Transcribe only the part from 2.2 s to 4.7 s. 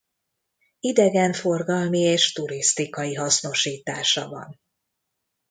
turisztikai hasznosítása van.